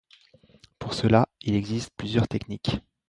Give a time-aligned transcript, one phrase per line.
[0.79, 2.77] Pour cela il existe plusieurs techniques.